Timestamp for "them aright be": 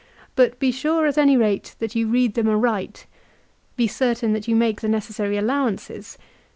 2.33-3.85